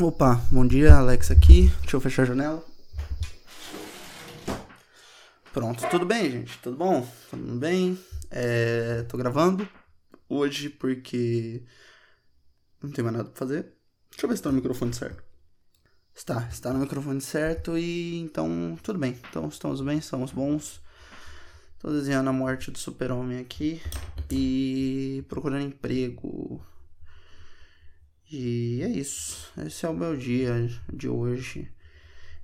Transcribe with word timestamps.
Opa, 0.00 0.36
bom 0.52 0.64
dia, 0.64 0.94
Alex 0.94 1.32
aqui. 1.32 1.72
Deixa 1.80 1.96
eu 1.96 2.00
fechar 2.00 2.22
a 2.22 2.26
janela. 2.26 2.64
Pronto, 5.52 5.84
tudo 5.90 6.06
bem, 6.06 6.30
gente? 6.30 6.56
Tudo 6.58 6.76
bom? 6.76 7.04
Tudo 7.28 7.56
bem? 7.56 7.98
É, 8.30 9.02
tô 9.08 9.18
gravando 9.18 9.68
hoje 10.28 10.68
porque 10.68 11.64
não 12.80 12.92
tem 12.92 13.02
mais 13.02 13.16
nada 13.16 13.28
pra 13.28 13.38
fazer. 13.38 13.72
Deixa 14.12 14.24
eu 14.24 14.28
ver 14.28 14.36
se 14.36 14.42
tá 14.44 14.50
no 14.50 14.56
microfone 14.56 14.94
certo. 14.94 15.24
Está, 16.14 16.46
está 16.48 16.72
no 16.72 16.78
microfone 16.78 17.20
certo 17.20 17.76
e 17.76 18.20
então 18.20 18.78
tudo 18.84 19.00
bem. 19.00 19.18
Então 19.28 19.48
estamos 19.48 19.80
bem, 19.80 19.98
estamos 19.98 20.30
bons. 20.30 20.80
Tô 21.80 21.90
desenhando 21.90 22.30
a 22.30 22.32
morte 22.32 22.70
do 22.70 22.78
super-homem 22.78 23.40
aqui 23.40 23.82
e 24.30 25.24
procurando 25.28 25.64
emprego. 25.64 26.64
E 28.30 28.82
é 28.82 28.88
isso. 28.88 29.52
Esse 29.64 29.86
é 29.86 29.88
o 29.88 29.94
meu 29.94 30.16
dia 30.16 30.68
de 30.92 31.08
hoje. 31.08 31.72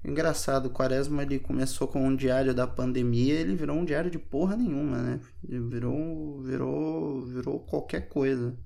Engraçado, 0.03 0.67
o 0.67 0.71
Quaresma 0.71 1.23
ele 1.23 1.39
começou 1.39 1.89
com 1.89 2.07
um 2.07 2.15
diário 2.15 2.55
da 2.55 2.67
pandemia, 2.67 3.35
ele 3.35 3.55
virou 3.57 3.77
um 3.77 3.85
diário 3.85 4.11
de 4.11 4.19
porra 4.19 4.57
nenhuma, 4.57 4.99
né? 4.99 5.21
Virou, 5.43 6.43
virou, 6.43 7.23
virou 7.23 7.61
qualquer 7.61 8.09
coisa. 8.09 8.57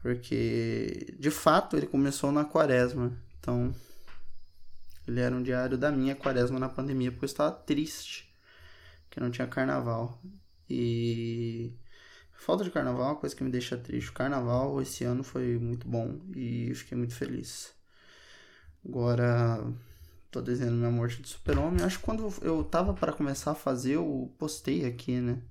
Porque, 0.00 1.14
de 1.18 1.30
fato, 1.30 1.76
ele 1.76 1.86
começou 1.86 2.32
na 2.32 2.44
Quaresma. 2.44 3.12
Então, 3.38 3.74
ele 5.06 5.20
era 5.20 5.34
um 5.34 5.42
diário 5.42 5.76
da 5.76 5.90
minha 5.90 6.14
Quaresma 6.14 6.58
na 6.58 6.68
pandemia, 6.68 7.10
porque 7.10 7.24
eu 7.24 7.28
estava 7.28 7.52
triste 7.52 8.32
que 9.10 9.20
não 9.20 9.30
tinha 9.30 9.46
carnaval. 9.46 10.20
E 10.68 11.74
falta 12.38 12.64
de 12.64 12.70
carnaval 12.70 13.02
é 13.02 13.08
uma 13.10 13.16
coisa 13.16 13.34
que 13.34 13.44
me 13.44 13.50
deixa 13.50 13.76
triste. 13.76 14.10
O 14.10 14.14
carnaval 14.14 14.80
esse 14.80 15.04
ano 15.04 15.22
foi 15.22 15.58
muito 15.58 15.88
bom 15.88 16.20
e 16.34 16.72
fiquei 16.74 16.96
muito 16.96 17.14
feliz. 17.14 17.74
Agora 18.84 19.64
tô 20.30 20.40
desenhando 20.40 20.76
minha 20.76 20.90
morte 20.90 21.20
do 21.22 21.28
super-homem. 21.28 21.84
Acho 21.84 21.98
que 21.98 22.04
quando 22.04 22.32
eu 22.42 22.62
tava 22.64 22.94
para 22.94 23.12
começar 23.12 23.52
a 23.52 23.54
fazer, 23.54 23.94
eu 23.94 24.32
postei 24.38 24.84
aqui, 24.84 25.20
né? 25.20 25.42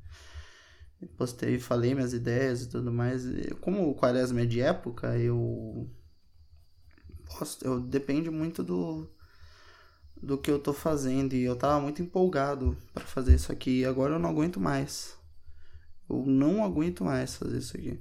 Eu 1.02 1.08
postei, 1.10 1.60
falei 1.60 1.94
minhas 1.94 2.14
ideias 2.14 2.64
e 2.64 2.70
tudo 2.70 2.92
mais. 2.92 3.24
Como 3.62 3.90
o 3.90 3.96
quaresma 3.96 4.42
é 4.42 4.46
de 4.46 4.62
época, 4.62 5.18
eu 5.18 5.90
eu 7.64 7.80
depende 7.82 8.30
muito 8.30 8.64
do 8.64 9.10
do 10.22 10.38
que 10.38 10.50
eu 10.50 10.60
tô 10.60 10.74
fazendo 10.74 11.34
e 11.34 11.44
eu 11.44 11.56
tava 11.56 11.80
muito 11.82 12.02
empolgado 12.02 12.76
para 12.94 13.04
fazer 13.06 13.36
isso 13.36 13.52
aqui 13.52 13.86
agora 13.86 14.14
eu 14.16 14.20
não 14.20 14.30
aguento 14.30 14.60
mais. 14.60 15.15
Eu 16.10 16.26
não 16.26 16.64
aguento 16.64 17.04
mais 17.04 17.36
fazer 17.36 17.58
isso 17.58 17.76
aqui. 17.78 18.00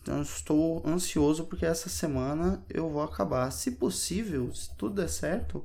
Então 0.00 0.22
estou 0.22 0.82
ansioso 0.86 1.44
porque 1.46 1.64
essa 1.64 1.88
semana 1.88 2.64
eu 2.68 2.88
vou 2.88 3.02
acabar. 3.02 3.50
Se 3.50 3.72
possível, 3.72 4.52
se 4.54 4.74
tudo 4.76 4.96
der 4.96 5.08
certo, 5.08 5.64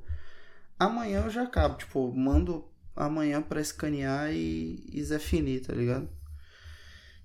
amanhã 0.77 1.23
eu 1.23 1.30
já 1.30 1.44
acabo. 1.44 1.77
Tipo, 1.77 2.14
mando 2.14 2.66
amanhã 2.95 3.42
para 3.42 3.61
escanear 3.61 4.31
e, 4.31 4.88
e 4.92 5.03
Zé 5.03 5.20
Fini, 5.20 5.59
tá 5.59 5.73
ligado? 5.73 6.08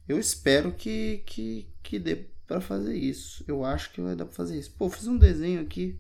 Eu 0.08 0.18
espero 0.18 0.72
que, 0.72 1.22
que, 1.26 1.68
que 1.82 1.98
dê 1.98 2.16
para 2.46 2.60
fazer 2.60 2.94
isso. 2.94 3.44
Eu 3.46 3.64
acho 3.64 3.92
que 3.92 4.00
vai 4.00 4.14
dar 4.14 4.24
pra 4.26 4.34
fazer 4.34 4.58
isso. 4.58 4.72
Pô, 4.72 4.88
fiz 4.88 5.06
um 5.06 5.16
desenho 5.16 5.60
aqui 5.60 5.98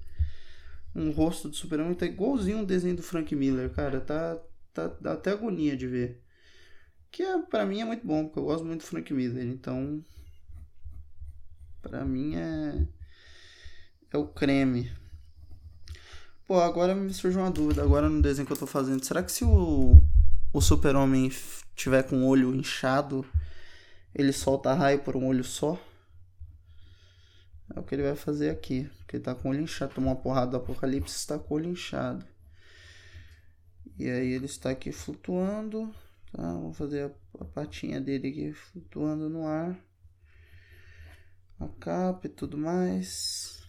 um 0.94 1.10
rosto 1.10 1.48
do 1.48 1.56
super-homem 1.56 1.94
tá 1.94 2.06
igualzinho 2.06 2.58
um 2.58 2.64
desenho 2.64 2.96
do 2.96 3.02
Frank 3.02 3.34
Miller, 3.34 3.70
cara. 3.70 4.00
Tá, 4.00 4.38
tá 4.72 4.88
dá 5.00 5.14
até 5.14 5.32
agonia 5.32 5.76
de 5.76 5.86
ver. 5.86 6.22
Que 7.14 7.22
é, 7.22 7.38
pra 7.42 7.64
mim 7.64 7.80
é 7.80 7.84
muito 7.84 8.04
bom, 8.04 8.24
porque 8.24 8.40
eu 8.40 8.44
gosto 8.44 8.64
muito 8.64 8.80
do 8.80 8.86
Frank 8.88 9.14
Miller. 9.14 9.46
Então, 9.46 10.04
pra 11.80 12.04
mim 12.04 12.34
é. 12.34 12.88
É 14.12 14.18
o 14.18 14.26
creme. 14.26 14.90
Pô, 16.44 16.60
agora 16.60 16.92
me 16.92 17.14
surgiu 17.14 17.40
uma 17.40 17.52
dúvida. 17.52 17.84
Agora 17.84 18.08
no 18.08 18.20
desenho 18.20 18.44
que 18.44 18.52
eu 18.52 18.56
tô 18.56 18.66
fazendo. 18.66 19.04
Será 19.04 19.22
que 19.22 19.30
se 19.30 19.44
o, 19.44 20.02
o 20.52 20.60
super-homem 20.60 21.30
tiver 21.76 22.02
com 22.02 22.16
o 22.16 22.26
olho 22.26 22.52
inchado, 22.52 23.24
ele 24.12 24.32
solta 24.32 24.74
raio 24.74 24.98
por 24.98 25.14
um 25.14 25.28
olho 25.28 25.44
só? 25.44 25.80
É 27.76 27.78
o 27.78 27.84
que 27.84 27.94
ele 27.94 28.02
vai 28.02 28.16
fazer 28.16 28.50
aqui. 28.50 28.90
Porque 28.98 29.18
ele 29.18 29.22
tá 29.22 29.36
com 29.36 29.46
o 29.46 29.52
olho 29.52 29.62
inchado. 29.62 29.94
Tomou 29.94 30.12
uma 30.12 30.20
porrada 30.20 30.50
do 30.50 30.56
apocalipse 30.56 31.14
está 31.14 31.38
com 31.38 31.54
o 31.54 31.58
olho 31.58 31.70
inchado. 31.70 32.26
E 33.96 34.10
aí 34.10 34.32
ele 34.32 34.46
está 34.46 34.70
aqui 34.70 34.90
flutuando. 34.90 35.94
Tá? 36.34 36.52
Vou 36.54 36.72
fazer 36.72 37.04
a, 37.04 37.42
a 37.42 37.44
patinha 37.44 38.00
dele 38.00 38.28
aqui 38.28 38.52
flutuando 38.52 39.30
no 39.30 39.46
ar. 39.46 39.78
A 41.60 41.68
capa 41.78 42.26
e 42.26 42.30
tudo 42.30 42.58
mais. 42.58 43.62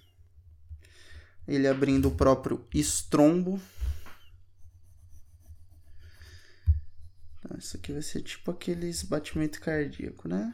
Ele 1.47 1.67
abrindo 1.67 2.07
o 2.07 2.15
próprio 2.15 2.67
estrombo. 2.73 3.61
Então, 7.37 7.55
isso 7.59 7.77
aqui 7.77 7.93
vai 7.93 8.01
ser 8.01 8.23
tipo 8.23 8.49
aqueles 8.49 9.03
batimento 9.03 9.61
cardíaco, 9.61 10.27
né? 10.27 10.51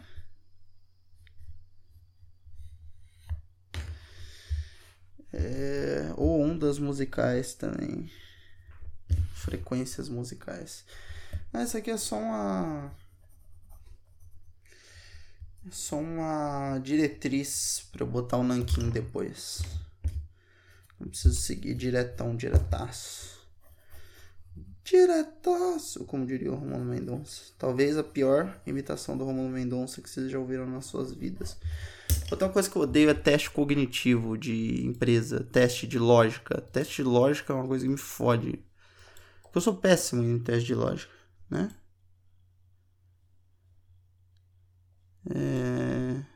É, 5.31 6.13
ou 6.17 6.41
ondas 6.41 6.77
musicais 6.77 7.53
também. 7.53 8.11
Frequências 9.33 10.09
musicais. 10.09 10.85
Essa 11.53 11.79
aqui 11.79 11.91
é 11.91 11.97
só 11.97 12.17
uma. 12.17 12.91
É 15.67 15.71
só 15.71 15.97
uma 15.97 16.79
diretriz 16.79 17.85
para 17.91 18.03
eu 18.03 18.07
botar 18.07 18.37
o 18.37 18.43
nanquim 18.43 18.89
depois. 18.89 19.61
Não 20.99 21.07
preciso 21.09 21.39
seguir 21.39 21.75
diretão, 21.75 22.35
diretaço. 22.35 23.41
Diretaço, 24.83 26.05
como 26.05 26.25
diria 26.25 26.51
o 26.51 26.55
Romulo 26.55 26.85
Mendonça. 26.85 27.53
Talvez 27.57 27.97
a 27.97 28.03
pior 28.03 28.59
imitação 28.65 29.17
do 29.17 29.23
Romulo 29.23 29.49
Mendonça 29.49 30.01
que 30.01 30.09
vocês 30.09 30.31
já 30.31 30.39
ouviram 30.39 30.65
nas 30.65 30.85
suas 30.85 31.13
vidas. 31.13 31.57
Outra 32.31 32.49
coisa 32.49 32.69
que 32.69 32.75
eu 32.75 32.83
odeio 32.83 33.09
é 33.09 33.13
teste 33.13 33.49
cognitivo 33.51 34.37
de 34.37 34.85
empresa, 34.85 35.47
teste 35.51 35.85
de 35.85 35.99
lógica. 35.99 36.61
Teste 36.61 36.97
de 36.97 37.03
lógica 37.03 37.53
é 37.53 37.55
uma 37.55 37.67
coisa 37.67 37.85
que 37.85 37.91
me 37.91 37.97
fode. 37.97 38.63
Porque 39.43 39.57
eu 39.57 39.61
sou 39.61 39.75
péssimo 39.75 40.23
em 40.23 40.39
teste 40.39 40.67
de 40.67 40.75
lógica, 40.75 41.11
né? 41.51 41.69
É... 45.29 46.31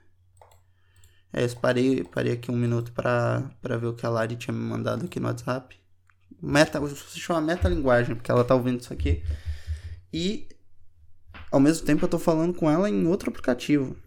É, 1.33 1.43
eu 1.43 1.55
parei, 1.57 2.03
parei 2.03 2.31
aqui 2.31 2.49
um 2.49 2.55
minuto 2.55 2.93
pra, 2.93 3.51
ver 3.61 3.87
o 3.87 3.93
que 3.93 4.05
a 4.05 4.09
Lari 4.09 4.37
tinha 4.37 4.53
me 4.53 4.63
mandado 4.63 5.03
aqui 5.05 5.19
no 5.19 5.27
WhatsApp. 5.27 5.77
Meta, 6.41 6.79
se 6.87 7.19
chama 7.19 7.41
metalinguagem, 7.41 8.15
porque 8.15 8.31
ela 8.31 8.45
tá 8.45 8.55
ouvindo 8.55 8.79
isso 8.79 8.93
aqui. 8.93 9.21
E 10.13 10.47
ao 11.51 11.59
mesmo 11.59 11.85
tempo 11.85 12.05
eu 12.05 12.09
tô 12.09 12.17
falando 12.17 12.53
com 12.53 12.71
ela 12.71 12.89
em 12.89 13.05
outro 13.05 13.29
aplicativo. 13.29 13.97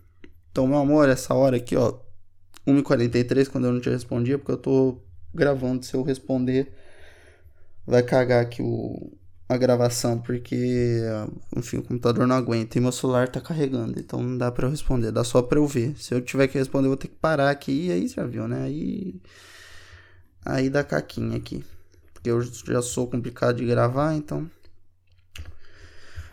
Então, 0.51 0.67
meu 0.67 0.79
amor, 0.79 1.09
essa 1.09 1.35
hora 1.35 1.59
aqui, 1.59 1.77
ó, 1.77 2.01
1h43, 2.67 3.49
quando 3.49 3.67
eu 3.67 3.73
não 3.75 3.81
te 3.81 3.91
respondia, 3.91 4.39
porque 4.39 4.53
eu 4.53 4.57
tô 4.57 5.03
gravando, 5.35 5.85
se 5.85 5.95
eu 5.95 6.03
responder, 6.03 6.75
vai 7.87 8.03
cagar 8.03 8.43
aqui 8.43 8.63
o, 8.63 9.18
a 9.49 9.57
gravação, 9.57 10.19
porque, 10.19 11.01
enfim, 11.57 11.79
o 11.79 11.83
computador 11.83 12.27
não 12.27 12.37
aguenta 12.37 12.77
e 12.77 12.81
meu 12.81 12.93
celular 12.93 13.29
tá 13.29 13.41
carregando, 13.41 13.99
então 13.99 14.23
não 14.23 14.37
dá 14.37 14.53
pra 14.53 14.67
eu 14.67 14.71
responder, 14.71 15.11
dá 15.11 15.25
só 15.25 15.41
pra 15.41 15.59
eu 15.59 15.67
ver. 15.67 15.97
Se 15.97 16.15
eu 16.15 16.21
tiver 16.21 16.49
que 16.49 16.59
responder, 16.59 16.87
eu 16.87 16.91
vou 16.91 16.97
ter 16.99 17.09
que 17.09 17.17
parar 17.17 17.51
aqui, 17.51 17.87
e 17.87 17.93
aí 17.93 18.09
já 18.09 18.27
viu, 18.27 18.47
né? 18.47 18.65
Aí, 18.65 19.21
aí 20.45 20.69
dá 20.69 20.85
caquinha 20.85 21.37
aqui, 21.39 21.65
porque 22.13 22.31
eu 22.31 22.43
já 22.43 22.83
sou 22.83 23.09
complicado 23.09 23.57
de 23.57 23.65
gravar, 23.65 24.15
então... 24.15 24.51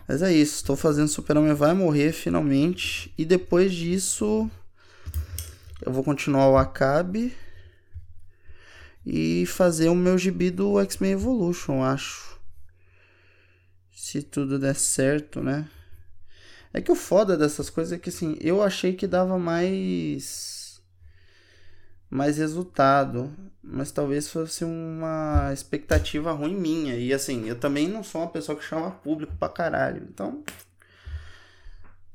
Mas 0.08 0.22
é 0.22 0.32
isso, 0.32 0.56
estou 0.58 0.76
fazendo 0.76 1.08
Super-Homem 1.08 1.54
vai 1.56 1.74
morrer 1.74 2.12
finalmente. 2.12 3.12
E 3.18 3.26
depois 3.26 3.74
disso, 3.74 4.48
eu 5.84 5.92
vou 5.92 6.04
continuar 6.04 6.48
o 6.50 6.58
Acabe 6.58 7.34
e 9.04 9.46
fazer 9.48 9.90
o 9.90 9.96
meu 9.96 10.16
gibi 10.16 10.52
do 10.52 10.80
X-Men 10.80 11.14
Evolution, 11.14 11.84
acho. 11.84 12.35
Se 14.06 14.22
tudo 14.22 14.60
der 14.60 14.76
certo, 14.76 15.42
né? 15.42 15.68
É 16.72 16.80
que 16.80 16.92
o 16.92 16.96
foda 16.96 17.36
dessas 17.36 17.72
coisas 17.72 17.92
é 17.92 17.98
que 17.98 18.10
assim, 18.10 18.38
eu 18.40 18.62
achei 18.62 18.94
que 18.94 19.08
dava 19.08 19.40
mais 19.40 20.80
mais 22.08 22.38
resultado, 22.38 23.36
mas 23.64 23.92
talvez 23.92 24.30
fosse 24.30 24.64
uma 24.64 25.52
expectativa 25.52 26.32
ruim 26.34 26.56
minha. 26.56 26.96
E 26.96 27.12
assim, 27.16 27.48
eu 27.48 27.60
também 27.60 27.88
não 27.88 28.04
sou 28.04 28.22
uma 28.22 28.30
pessoa 28.30 28.56
que 28.56 28.64
chama 28.64 28.92
público 28.92 29.36
pra 29.38 29.50
caralho. 29.50 30.06
Então, 30.08 30.44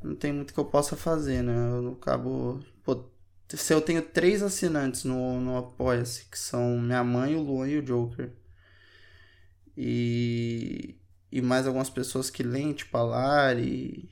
não 0.01 0.15
tem 0.15 0.33
muito 0.33 0.55
que 0.55 0.61
eu 0.61 0.67
possa 0.67 0.95
fazer, 0.95 1.43
né? 1.43 1.53
Eu 1.73 1.99
acabo. 2.01 2.61
Pô, 2.85 3.05
se 3.49 3.75
eu 3.75 3.81
tenho 3.81 4.03
três 4.03 4.45
assinantes 4.45 5.03
no, 5.03 5.41
no 5.41 5.59
Apoia-se, 5.59 6.27
que 6.27 6.39
são 6.39 6.79
minha 6.79 7.03
mãe, 7.03 7.35
o 7.35 7.43
Luan 7.43 7.69
e 7.69 7.79
o 7.79 7.83
Joker. 7.83 8.31
E. 9.77 11.00
E 11.33 11.41
mais 11.41 11.67
algumas 11.67 11.91
pessoas 11.91 12.29
que 12.29 12.43
leem, 12.43 12.73
tipo 12.73 12.97
a 12.97 13.03
Lari 13.03 14.11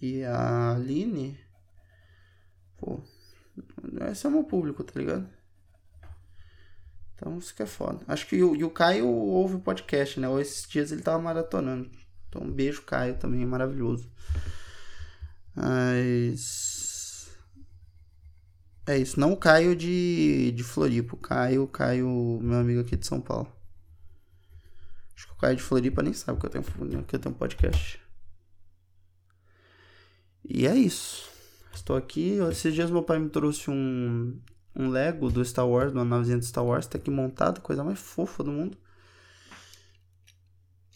e 0.00 0.24
a 0.24 0.72
Aline. 0.72 1.38
Pô, 2.76 3.00
esse 4.10 4.24
é 4.24 4.28
o 4.28 4.32
meu 4.32 4.44
público, 4.44 4.82
tá 4.84 4.98
ligado? 4.98 5.28
Então 7.14 7.36
isso 7.36 7.54
que 7.54 7.62
é 7.62 7.66
foda. 7.66 8.04
Acho 8.06 8.26
que 8.26 8.42
o, 8.42 8.54
e 8.54 8.62
o 8.64 8.70
Caio 8.70 9.08
ouve 9.08 9.56
o 9.56 9.60
podcast, 9.60 10.20
né? 10.20 10.28
Ou 10.28 10.40
esses 10.40 10.68
dias 10.68 10.92
ele 10.92 11.02
tava 11.02 11.18
maratonando. 11.18 11.90
Então 12.28 12.42
um 12.42 12.50
beijo, 12.50 12.82
Caio, 12.82 13.18
também 13.18 13.42
é 13.42 13.46
maravilhoso. 13.46 14.10
Mas. 15.54 17.28
É 18.86 18.96
isso. 18.96 19.18
Não 19.18 19.32
o 19.32 19.36
Caio 19.36 19.74
de, 19.74 20.52
de 20.52 20.62
Floripa. 20.62 21.16
Caio, 21.16 21.66
Caio, 21.66 22.38
meu 22.40 22.58
amigo 22.58 22.80
aqui 22.80 22.96
de 22.96 23.06
São 23.06 23.20
Paulo. 23.20 23.52
Caio 25.38 25.56
de 25.56 25.62
Floripa 25.62 26.02
nem 26.02 26.12
sabe 26.12 26.40
que 26.40 26.46
eu 26.46 26.50
tenho, 26.50 26.64
que 27.04 27.14
eu 27.14 27.20
tenho 27.20 27.34
podcast. 27.34 28.00
E 30.44 30.66
é 30.66 30.74
isso. 30.74 31.30
Estou 31.72 31.96
aqui. 31.96 32.38
Esses 32.50 32.74
dias 32.74 32.90
meu 32.90 33.02
pai 33.02 33.18
me 33.18 33.28
trouxe 33.28 33.70
um, 33.70 34.40
um 34.74 34.88
Lego 34.88 35.30
do 35.30 35.44
Star 35.44 35.66
Wars, 35.66 35.92
uma 35.92 36.04
navezinha 36.04 36.38
do 36.38 36.44
Star 36.44 36.64
Wars, 36.64 36.86
tá 36.86 36.98
aqui 36.98 37.10
montado, 37.10 37.60
coisa 37.60 37.84
mais 37.84 37.98
fofa 37.98 38.42
do 38.42 38.50
mundo. 38.50 38.76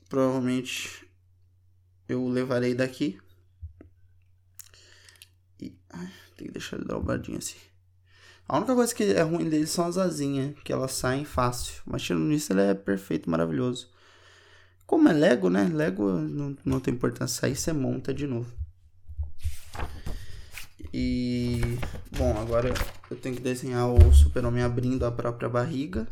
Provavelmente 0.09 1.09
eu 2.09 2.29
levarei 2.29 2.75
daqui. 2.75 3.21
E. 5.61 5.79
Ai, 5.91 6.11
tem 6.37 6.49
que 6.49 6.53
deixar 6.53 6.77
ele 6.77 6.85
dobradinho 6.85 7.39
assim. 7.39 7.59
A 8.49 8.56
única 8.56 8.75
coisa 8.75 8.94
que 8.94 9.05
é 9.05 9.23
ruim 9.23 9.49
dele 9.49 9.67
são 9.67 9.87
as 9.87 9.97
asinhas, 9.97 10.59
que 10.65 10.73
elas 10.73 10.93
saem 10.93 11.25
fácil. 11.25 11.81
Mas 11.87 12.03
tirando 12.03 12.33
isso, 12.33 12.53
ele 12.53 12.62
é 12.62 12.75
perfeito, 12.75 13.31
maravilhoso. 13.31 13.92
Como 14.93 15.09
é 15.09 15.12
Lego, 15.15 15.49
né? 15.49 15.71
Lego 15.73 16.06
não, 16.21 16.55
não 16.62 16.79
tem 16.79 16.93
importância 16.93 17.41
sair, 17.41 17.56
você 17.56 17.73
monta 17.73 18.12
de 18.12 18.27
novo. 18.27 18.53
E 20.93 21.79
bom, 22.15 22.37
agora 22.39 22.75
eu 23.11 23.17
tenho 23.17 23.35
que 23.35 23.41
desenhar 23.41 23.89
o 23.89 24.12
super-homem 24.12 24.62
abrindo 24.62 25.06
a 25.06 25.11
própria 25.11 25.49
barriga. 25.49 26.06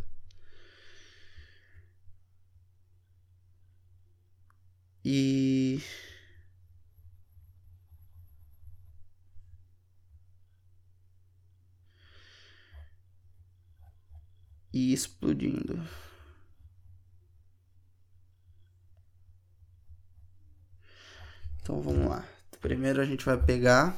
E 5.04 5.80
e 14.72 14.92
explodindo. 14.94 15.78
Então 21.62 21.80
vamos 21.80 22.08
lá. 22.08 22.24
Primeiro 22.60 23.00
a 23.00 23.04
gente 23.04 23.24
vai 23.24 23.38
pegar 23.38 23.96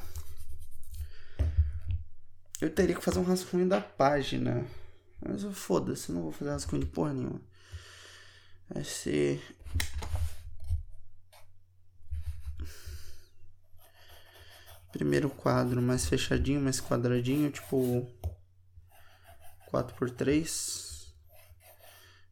eu 2.63 2.69
teria 2.69 2.95
que 2.95 3.03
fazer 3.03 3.19
um 3.19 3.23
rascunho 3.23 3.67
da 3.67 3.81
página. 3.81 4.65
Mas 5.19 5.43
foda-se, 5.57 6.13
não 6.13 6.21
vou 6.21 6.31
fazer 6.31 6.51
rascunho 6.51 6.83
de 6.83 6.89
porra 6.89 7.13
nenhuma. 7.13 7.41
Vai 8.69 8.85
ser. 8.85 9.43
Primeiro 14.93 15.29
quadro 15.29 15.81
mais 15.81 16.05
fechadinho, 16.05 16.61
mais 16.61 16.79
quadradinho, 16.79 17.51
tipo 17.51 18.09
4x3. 19.69 21.09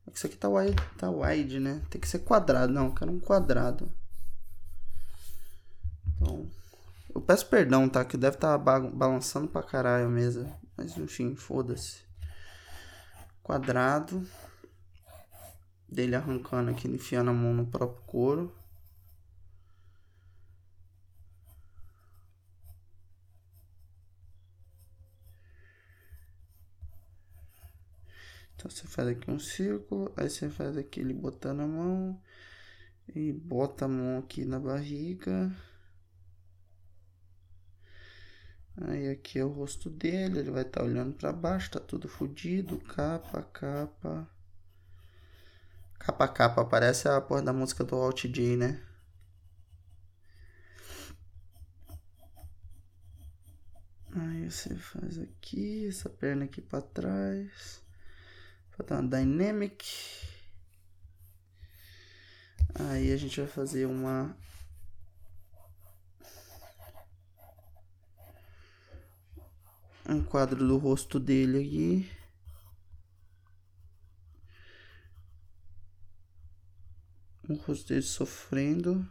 É 0.07 0.11
isso 0.13 0.27
aqui 0.27 0.37
tá 0.37 0.47
wide, 0.47 0.81
tá 0.97 1.09
wide, 1.09 1.59
né? 1.59 1.81
Tem 1.89 1.99
que 1.99 2.07
ser 2.07 2.19
quadrado, 2.19 2.71
não, 2.71 2.85
eu 2.85 2.95
quero 2.95 3.11
um 3.11 3.19
quadrado. 3.19 3.91
Então, 6.21 6.47
eu 7.15 7.21
peço 7.21 7.47
perdão, 7.47 7.89
tá? 7.89 8.05
Que 8.05 8.15
deve 8.15 8.35
estar 8.35 8.57
tá 8.59 8.79
balançando 8.79 9.47
pra 9.47 9.63
caralho 9.63 10.05
a 10.05 10.09
mesa. 10.09 10.55
Mas 10.77 10.95
enfim, 10.97 11.35
foda-se. 11.35 12.03
Quadrado. 13.41 14.25
Dele 15.89 16.15
arrancando 16.15 16.71
aqui, 16.71 16.87
enfiando 16.87 17.31
a 17.31 17.33
mão 17.33 17.53
no 17.53 17.65
próprio 17.65 18.01
couro. 18.05 18.55
Então 28.55 28.69
você 28.69 28.85
faz 28.87 29.07
aqui 29.07 29.29
um 29.29 29.39
círculo, 29.39 30.13
aí 30.15 30.29
você 30.29 30.47
faz 30.47 30.77
aqui 30.77 30.99
ele 30.99 31.15
botando 31.15 31.61
a 31.61 31.67
mão 31.67 32.21
e 33.13 33.33
bota 33.33 33.85
a 33.85 33.87
mão 33.87 34.19
aqui 34.19 34.45
na 34.45 34.59
barriga. 34.59 35.51
Aí 38.77 39.09
aqui 39.09 39.39
é 39.39 39.45
o 39.45 39.49
rosto 39.49 39.89
dele, 39.89 40.39
ele 40.39 40.51
vai 40.51 40.63
estar 40.63 40.79
tá 40.79 40.85
olhando 40.85 41.13
para 41.13 41.33
baixo, 41.33 41.71
tá 41.71 41.79
tudo 41.79 42.07
fodido, 42.07 42.77
capa, 42.79 43.43
capa. 43.43 44.27
Capa, 45.99 46.27
capa, 46.27 46.65
parece 46.65 47.07
a 47.07 47.21
porra 47.21 47.41
da 47.43 47.53
música 47.53 47.83
do 47.83 47.95
Alt 47.95 48.25
J, 48.25 48.57
né? 48.57 48.81
Aí 54.13 54.49
você 54.49 54.75
faz 54.75 55.17
aqui, 55.19 55.87
essa 55.87 56.09
perna 56.09 56.45
aqui 56.45 56.61
para 56.61 56.81
trás. 56.81 57.81
Pra 58.71 58.85
dar 58.85 59.01
uma 59.01 59.09
dynamic. 59.09 59.85
Aí 62.75 63.11
a 63.11 63.17
gente 63.17 63.39
vai 63.39 63.49
fazer 63.49 63.85
uma 63.85 64.35
um 70.13 70.23
quadro 70.23 70.67
do 70.67 70.77
rosto 70.77 71.19
dele 71.19 71.59
aqui. 71.59 72.11
O 77.47 77.53
rosto 77.55 77.89
dele 77.89 78.01
sofrendo. 78.01 79.07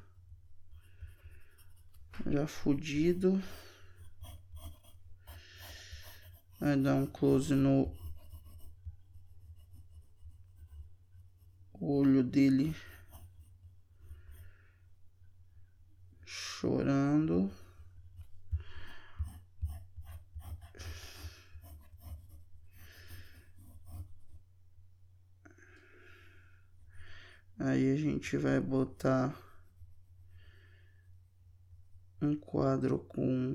Já 2.27 2.47
fudido. 2.47 3.43
Vai 6.59 6.77
dar 6.77 6.97
um 6.97 7.07
close 7.07 7.55
no 7.55 7.91
olho 11.81 12.23
dele 12.23 12.77
chorando. 16.27 17.51
Aí 27.63 27.93
a 27.93 27.97
gente 27.97 28.39
vai 28.39 28.59
botar 28.59 29.39
um 32.23 32.35
quadro 32.35 32.99
com 33.01 33.55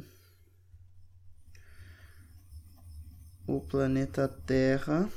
o 3.47 3.59
planeta 3.62 4.27
Terra. 4.27 5.09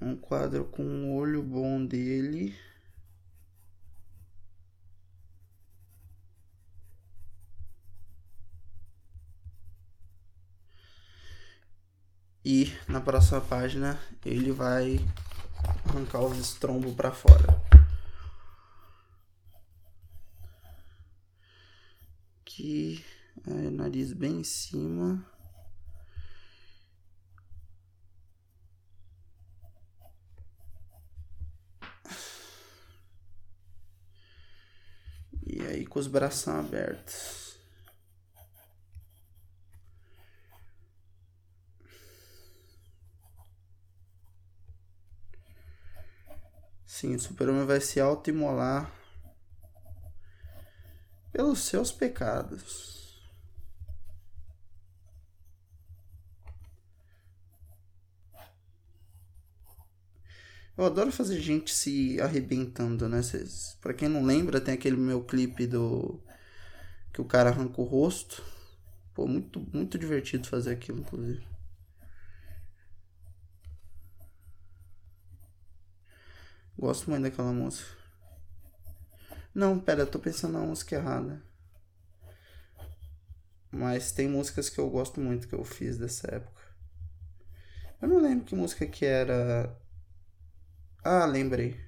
Um 0.00 0.16
quadro 0.16 0.64
com 0.64 0.82
o 0.82 1.16
olho 1.16 1.42
bom 1.42 1.84
dele. 1.84 2.56
E 12.42 12.72
na 12.88 13.02
próxima 13.02 13.42
página 13.42 14.00
ele 14.24 14.50
vai 14.50 14.98
arrancar 15.88 16.20
os 16.20 16.38
estrombos 16.38 16.94
para 16.94 17.12
fora. 17.12 17.62
Aqui, 22.40 23.04
aí, 23.46 23.70
nariz 23.70 24.12
bem 24.12 24.40
em 24.40 24.44
cima. 24.44 25.24
E 35.46 35.60
aí 35.66 35.86
com 35.86 35.98
os 35.98 36.06
braços 36.06 36.48
abertos. 36.48 37.41
Sim, 47.02 47.16
o 47.16 47.18
super-homem 47.18 47.66
vai 47.66 47.80
se 47.80 47.98
autoimolar 47.98 48.88
pelos 51.32 51.58
seus 51.58 51.90
pecados. 51.90 53.20
Eu 60.78 60.84
adoro 60.84 61.10
fazer 61.10 61.40
gente 61.40 61.74
se 61.74 62.20
arrebentando, 62.20 63.08
né? 63.08 63.20
Cês, 63.20 63.76
pra 63.80 63.92
quem 63.92 64.08
não 64.08 64.24
lembra, 64.24 64.60
tem 64.60 64.74
aquele 64.74 64.96
meu 64.96 65.24
clipe 65.24 65.66
do. 65.66 66.22
que 67.12 67.20
o 67.20 67.24
cara 67.24 67.50
arranca 67.50 67.80
o 67.80 67.84
rosto. 67.84 68.44
Pô, 69.12 69.26
muito, 69.26 69.58
muito 69.74 69.98
divertido 69.98 70.46
fazer 70.46 70.70
aquilo, 70.70 71.00
inclusive. 71.00 71.51
Gosto 76.78 77.10
muito 77.10 77.22
daquela 77.22 77.52
música. 77.52 77.90
Não, 79.54 79.78
pera, 79.78 80.06
tô 80.06 80.18
pensando 80.18 80.58
na 80.58 80.64
música 80.64 80.96
errada. 80.96 81.42
Mas 83.70 84.12
tem 84.12 84.28
músicas 84.28 84.68
que 84.68 84.78
eu 84.78 84.88
gosto 84.90 85.20
muito 85.20 85.48
que 85.48 85.54
eu 85.54 85.64
fiz 85.64 85.98
dessa 85.98 86.34
época. 86.34 86.62
Eu 88.00 88.08
não 88.08 88.20
lembro 88.20 88.44
que 88.44 88.54
música 88.54 88.86
que 88.86 89.04
era. 89.04 89.78
Ah, 91.04 91.24
lembrei. 91.24 91.80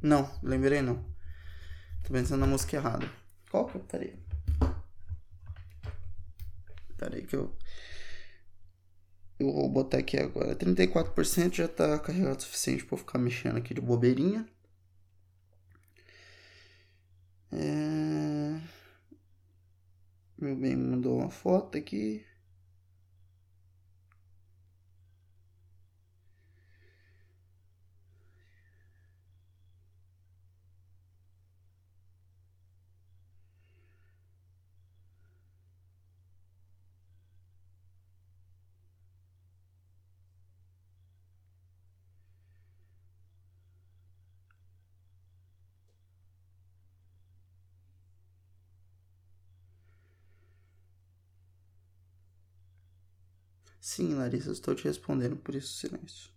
Não, 0.00 0.30
lembrei 0.42 0.82
não. 0.82 1.04
Tô 2.02 2.12
pensando 2.12 2.40
na 2.40 2.46
música 2.46 2.76
errada. 2.76 3.08
Qual 3.50 3.66
que 3.66 3.76
eu. 3.76 3.80
Peraí. 3.82 4.18
Peraí 6.96 7.26
que 7.26 7.36
eu. 7.36 7.56
Eu 9.38 9.52
vou 9.52 9.68
botar 9.68 9.98
aqui 9.98 10.16
agora. 10.18 10.54
34% 10.56 11.54
já 11.54 11.68
tá 11.68 11.98
carregado 11.98 12.38
o 12.38 12.42
suficiente 12.42 12.84
pra 12.84 12.94
eu 12.94 12.98
ficar 12.98 13.18
mexendo 13.18 13.56
aqui 13.56 13.74
de 13.74 13.80
bobeirinha. 13.80 14.46
É... 17.52 18.60
Meu 20.38 20.54
bem 20.56 20.76
mandou 20.76 21.18
uma 21.18 21.30
foto 21.30 21.76
aqui. 21.78 22.24
Sim, 53.80 54.14
Larissa, 54.16 54.52
estou 54.52 54.74
te 54.74 54.84
respondendo, 54.84 55.34
por 55.36 55.54
isso 55.54 55.72
silêncio. 55.72 56.28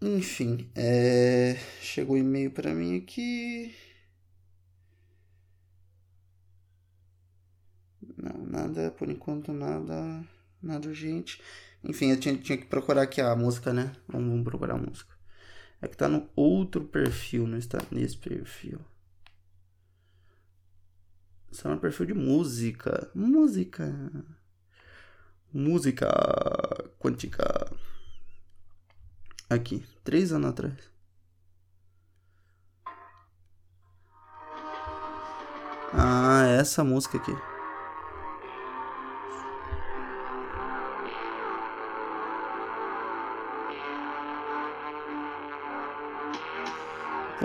Enfim, 0.00 0.70
é... 0.74 1.56
chegou 1.80 2.16
e-mail 2.16 2.50
para 2.50 2.74
mim 2.74 2.96
aqui. 2.98 3.74
Não, 8.16 8.44
nada, 8.46 8.90
por 8.90 9.08
enquanto 9.08 9.52
nada 9.52 10.22
nada 10.62 10.88
urgente. 10.88 11.40
Enfim, 11.82 12.10
eu 12.10 12.18
tinha, 12.18 12.36
tinha 12.36 12.58
que 12.58 12.66
procurar 12.66 13.02
aqui 13.02 13.20
a 13.20 13.34
música, 13.36 13.72
né? 13.72 13.92
Vamos, 14.08 14.28
vamos 14.28 14.44
procurar 14.44 14.74
a 14.74 14.78
música. 14.78 15.14
É 15.80 15.88
que 15.88 15.96
tá 15.96 16.08
no 16.08 16.28
outro 16.34 16.84
perfil, 16.84 17.46
não 17.46 17.58
está 17.58 17.78
nesse 17.90 18.16
perfil. 18.16 18.80
Está 21.50 21.70
no 21.70 21.78
perfil 21.78 22.06
de 22.06 22.14
música. 22.14 23.10
Música. 23.14 23.94
Música 25.52 26.06
quântica. 26.98 27.70
Aqui, 29.48 29.86
três 30.02 30.32
anos 30.32 30.50
atrás. 30.50 30.74
Ah, 35.92 36.44
essa 36.48 36.82
música 36.82 37.16
aqui. 37.16 37.55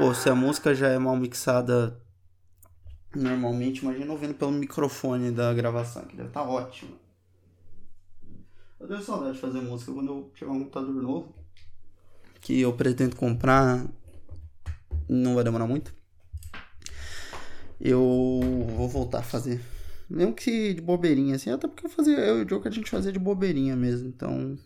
Pô, 0.02 0.16
se 0.16 0.28
a 0.28 0.34
música 0.34 0.74
já 0.74 0.88
é 0.88 0.98
mal 0.98 1.16
mixada 1.16 1.96
normalmente, 3.16 3.84
imagina 3.84 4.12
ouvindo 4.12 4.34
pelo 4.34 4.52
microfone 4.52 5.30
da 5.30 5.54
gravação, 5.54 6.06
que 6.06 6.16
deve 6.16 6.30
estar 6.30 6.42
tá 6.42 6.50
ótimo. 6.50 6.98
Eu 8.80 8.88
tenho 8.88 9.04
saudade 9.04 9.34
de 9.34 9.40
fazer 9.40 9.62
música 9.62 9.94
quando 9.94 10.12
eu 10.12 10.32
tiver 10.34 10.50
um 10.50 10.58
computador 10.58 10.96
novo, 10.96 11.36
que 12.42 12.60
eu 12.60 12.74
pretendo 12.74 13.16
comprar, 13.16 13.86
não 15.08 15.36
vai 15.36 15.44
demorar 15.44 15.68
muito. 15.68 15.94
Eu 17.80 18.02
vou 18.76 18.90
voltar 18.90 19.20
a 19.20 19.24
fazer. 19.24 19.62
Mesmo 20.10 20.34
que 20.34 20.74
de 20.74 20.82
bobeirinha, 20.82 21.36
assim, 21.36 21.52
até 21.52 21.68
porque 21.68 21.86
eu 21.86 21.92
fazia, 21.92 22.18
eu 22.18 22.40
e 22.40 22.42
o 22.52 22.60
que 22.60 22.68
a 22.68 22.72
gente 22.72 22.90
fazia 22.90 23.12
de 23.12 23.20
bobeirinha 23.20 23.76
mesmo, 23.76 24.08
então 24.08 24.58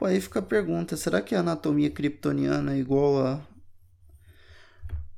Pô, 0.00 0.06
aí 0.06 0.18
fica 0.18 0.38
a 0.38 0.42
pergunta, 0.42 0.96
será 0.96 1.20
que 1.20 1.34
a 1.34 1.40
anatomia 1.40 1.90
kryptoniana 1.90 2.72
é 2.72 2.78
igual 2.78 3.26
a. 3.26 3.40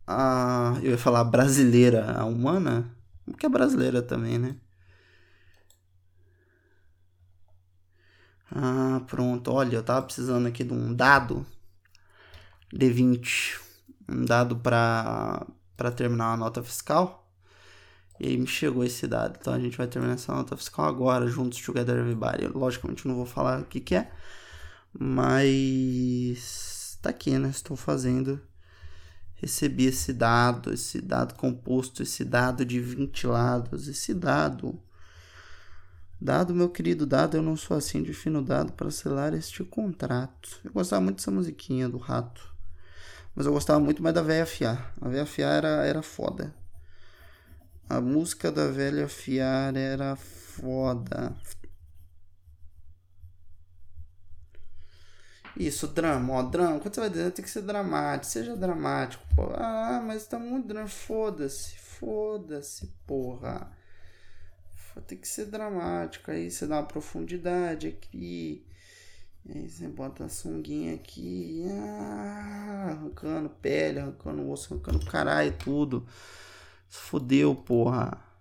a. 0.05 0.81
eu 0.83 0.91
ia 0.91 0.99
falar 0.99 1.23
brasileira, 1.23 2.11
a 2.11 2.25
humana? 2.25 2.93
Porque 3.25 3.47
é 3.47 3.49
brasileira 3.49 4.03
também, 4.03 4.39
né? 4.41 4.57
Ah, 8.51 9.01
pronto. 9.07 9.53
Olha, 9.53 9.77
eu 9.77 9.83
tava 9.85 10.03
precisando 10.05 10.47
aqui 10.49 10.65
de 10.65 10.73
um 10.73 10.93
dado 10.95 11.47
D20, 12.75 13.61
um 14.09 14.25
dado 14.25 14.57
para 14.57 15.47
para 15.77 15.93
terminar 15.93 16.33
a 16.35 16.37
nota 16.37 16.63
fiscal. 16.63 17.31
E 18.21 18.27
aí 18.29 18.37
me 18.37 18.47
chegou 18.49 18.85
esse 18.85 19.07
dado. 19.07 19.39
Então 19.41 19.55
a 19.55 19.61
gente 19.61 19.77
vai 19.79 19.87
terminar 19.87 20.15
essa 20.15 20.35
nota 20.35 20.57
fiscal 20.57 20.87
agora, 20.87 21.27
juntos, 21.29 21.61
together 21.63 21.99
everybody. 21.99 22.47
Logicamente 22.49 23.07
não 23.09 23.15
vou 23.15 23.27
falar 23.27 23.61
o 23.61 23.65
que 23.67 23.81
que 23.81 23.95
é. 23.95 24.11
Mas 24.99 26.99
tá 27.01 27.11
aqui, 27.11 27.39
né? 27.39 27.49
Estou 27.49 27.77
fazendo. 27.77 28.41
Recebi 29.35 29.87
esse 29.87 30.13
dado, 30.13 30.73
esse 30.73 31.01
dado 31.01 31.35
composto, 31.35 32.03
esse 32.03 32.25
dado 32.25 32.65
de 32.65 32.79
20 32.79 33.27
lados, 33.27 33.89
esse 33.89 34.15
dado. 34.15 34.79
Dado, 36.21 36.55
meu 36.55 36.69
querido 36.69 37.05
dado, 37.05 37.37
eu 37.37 37.43
não 37.43 37.57
sou 37.57 37.77
assim 37.77 38.03
de 38.03 38.15
fino 38.15 38.41
dado 38.41 38.73
para 38.75 38.91
selar 38.93 39.35
este 39.35 39.65
contrato. 39.65 40.61
Eu 40.63 40.71
gostava 40.71 41.03
muito 41.03 41.17
dessa 41.17 41.33
musiquinha 41.33 41.89
do 41.89 41.99
rato. 41.99 42.55
Mas 43.35 43.47
eu 43.47 43.53
gostava 43.53 43.81
muito 43.81 44.03
mais 44.03 44.15
da 44.15 44.23
velha 44.23 44.47
fiar. 44.47 44.95
A 45.01 45.09
velha 45.09 45.27
fiar 45.27 45.55
era, 45.55 45.85
era 45.85 46.03
foda. 46.03 46.55
A 47.89 48.01
música 48.01 48.53
da 48.53 48.69
velha 48.69 49.09
fiar 49.09 49.75
era 49.75 50.15
foda. 50.15 51.35
Isso, 55.57 55.87
drama, 55.89 56.35
ó, 56.35 56.43
drama. 56.43 56.81
Quando 56.81 56.95
você 56.95 57.01
vai 57.01 57.11
dizer, 57.11 57.31
tem 57.33 57.45
que 57.45 57.51
ser 57.51 57.63
dramático, 57.63 58.27
seja 58.33 58.57
dramático, 58.57 59.23
pô. 59.35 59.53
Ah, 59.55 60.03
mas 60.05 60.27
tá 60.27 60.39
muito 60.39 60.69
drama. 60.69 60.89
Foda-se, 60.89 61.77
foda-se, 61.77 62.87
porra. 63.07 63.71
Tem 65.07 65.19
que 65.19 65.29
ser 65.29 65.47
dramático. 65.47 66.31
Aí 66.31 66.51
você 66.51 66.67
dá 66.67 66.77
uma 66.77 66.87
profundidade 66.87 67.89
aqui. 67.89 68.67
Aí 69.49 69.69
você 69.69 69.89
bota 69.89 70.25
a 70.25 70.29
sunguinha 70.29 70.95
aqui. 70.95 71.65
Ah, 71.71 72.89
arrancando 72.91 73.49
pele, 73.51 74.01
arrancando 74.01 74.49
osso, 74.51 74.73
arrancando 74.73 75.05
caralho, 75.07 75.53
tudo. 75.59 76.07
Fudeu, 76.89 77.55
porra. 77.55 78.32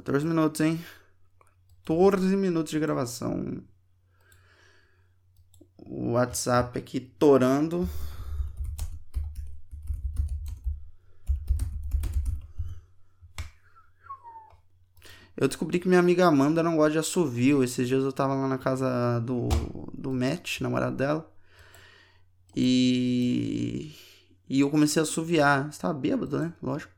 14 0.00 0.26
minutos, 0.26 0.60
hein? 0.62 0.82
14 1.84 2.34
minutos 2.36 2.70
de 2.70 2.78
gravação. 2.78 3.62
O 5.78 6.12
WhatsApp 6.12 6.78
aqui 6.78 7.00
torando. 7.00 7.88
Eu 15.36 15.48
descobri 15.48 15.78
que 15.78 15.88
minha 15.88 16.00
amiga 16.00 16.26
Amanda 16.26 16.62
não 16.62 16.76
gosta 16.76 16.92
de 16.92 16.98
assovio. 16.98 17.62
Esses 17.62 17.86
dias 17.86 18.02
eu 18.02 18.12
tava 18.12 18.34
lá 18.34 18.48
na 18.48 18.58
casa 18.58 19.20
do, 19.20 19.48
do 19.92 20.12
Matt, 20.12 20.60
namorado 20.60 20.96
dela. 20.96 21.30
E. 22.56 23.94
E 24.48 24.60
eu 24.60 24.70
comecei 24.70 25.00
a 25.00 25.02
assoviar. 25.02 25.72
Você 25.72 25.80
tava 25.80 25.94
bêbado, 25.94 26.38
né? 26.38 26.52
Lógico. 26.62 26.92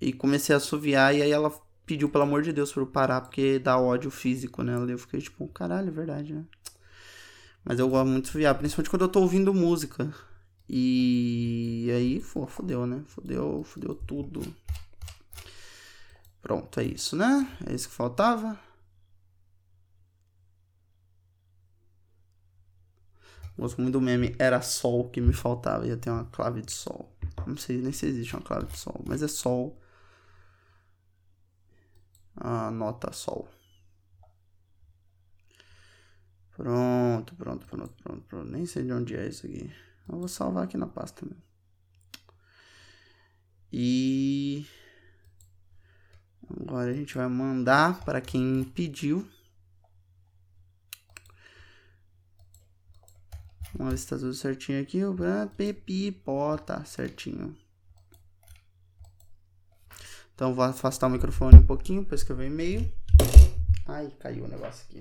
E 0.00 0.12
comecei 0.12 0.54
a 0.54 0.58
assoviar 0.58 1.14
e 1.14 1.22
aí 1.22 1.30
ela 1.30 1.50
pediu, 1.88 2.08
pelo 2.10 2.24
amor 2.24 2.42
de 2.42 2.52
Deus, 2.52 2.70
pra 2.70 2.82
eu 2.82 2.86
parar, 2.86 3.22
porque 3.22 3.58
dá 3.58 3.78
ódio 3.80 4.10
físico 4.10 4.62
nela. 4.62 4.90
Eu 4.90 4.98
fiquei 4.98 5.20
tipo, 5.20 5.48
caralho, 5.48 5.88
é 5.88 5.90
verdade, 5.90 6.34
né? 6.34 6.44
Mas 7.64 7.78
eu 7.78 7.88
gosto 7.88 8.06
muito 8.06 8.30
de 8.30 8.38
viar, 8.38 8.54
principalmente 8.56 8.90
quando 8.90 9.02
eu 9.02 9.08
tô 9.08 9.20
ouvindo 9.20 9.52
música. 9.54 10.12
E 10.68 11.88
aí, 11.94 12.20
pô, 12.32 12.46
fodeu, 12.46 12.86
né? 12.86 13.02
Fodeu, 13.06 13.64
fodeu 13.64 13.94
tudo. 13.94 14.42
Pronto, 16.42 16.78
é 16.80 16.84
isso, 16.84 17.16
né? 17.16 17.48
É 17.66 17.74
isso 17.74 17.88
que 17.88 17.94
faltava. 17.94 18.58
Gosto 23.58 23.80
muito 23.80 23.94
do 23.94 24.00
meme 24.00 24.36
Era 24.38 24.60
Sol 24.60 25.08
que 25.10 25.20
me 25.20 25.32
faltava. 25.32 25.86
Ia 25.86 25.96
ter 25.96 26.10
uma 26.10 26.26
clave 26.26 26.62
de 26.62 26.72
Sol. 26.72 27.10
Não 27.46 27.56
sei 27.56 27.78
nem 27.78 27.92
se 27.92 28.06
existe 28.06 28.36
uma 28.36 28.42
clave 28.42 28.66
de 28.66 28.78
Sol, 28.78 29.02
mas 29.06 29.22
é 29.22 29.28
Sol. 29.28 29.76
A 32.40 32.70
nota 32.70 33.12
Sol. 33.12 33.48
Pronto, 36.56 37.34
pronto, 37.36 37.66
pronto, 37.66 37.94
pronto, 38.02 38.22
pronto. 38.26 38.50
Nem 38.50 38.66
sei 38.66 38.84
de 38.84 38.92
onde 38.92 39.14
é 39.16 39.28
isso 39.28 39.46
aqui. 39.46 39.72
Eu 40.08 40.18
vou 40.18 40.28
salvar 40.28 40.64
aqui 40.64 40.76
na 40.76 40.86
pasta 40.86 41.24
mesmo. 41.24 41.42
E 43.72 44.66
agora 46.60 46.90
a 46.90 46.94
gente 46.94 47.14
vai 47.14 47.28
mandar 47.28 48.04
para 48.04 48.20
quem 48.20 48.64
pediu. 48.64 49.28
Vamos 53.74 53.92
ver 53.92 53.98
se 53.98 54.08
tá 54.08 54.16
tudo 54.16 54.34
certinho 54.34 54.80
aqui. 54.80 55.04
O 55.04 55.14
Pepi, 55.56 56.10
pó, 56.10 56.56
tá 56.56 56.84
certinho. 56.84 57.56
Então 60.38 60.54
vou 60.54 60.64
afastar 60.64 61.08
o 61.08 61.10
microfone 61.10 61.56
um 61.56 61.66
pouquinho 61.66 62.04
para 62.04 62.14
escrever 62.14 62.46
e-mail. 62.46 62.88
Ai, 63.84 64.08
caiu 64.20 64.44
o 64.44 64.48
negócio 64.48 64.86
aqui. 64.88 65.00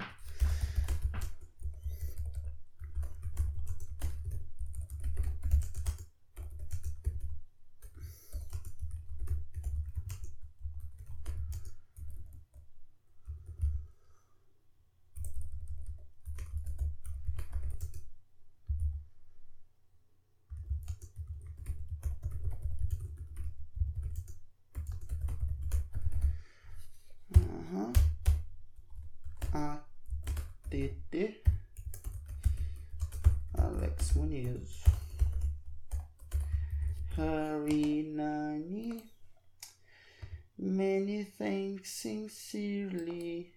Sincerely, 41.88 43.52